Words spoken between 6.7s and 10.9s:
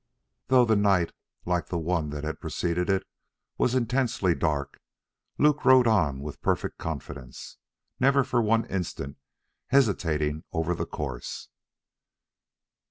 confidence, never for one instant hesitating over the